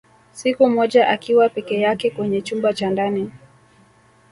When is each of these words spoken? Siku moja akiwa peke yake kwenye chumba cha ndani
Siku 0.31 0.69
moja 0.69 1.07
akiwa 1.07 1.49
peke 1.49 1.79
yake 1.81 2.09
kwenye 2.11 2.41
chumba 2.41 2.73
cha 2.73 2.89
ndani 2.89 3.31